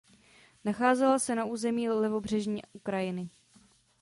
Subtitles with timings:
[0.65, 3.29] Nacházela se na území levobřežní Ukrajiny.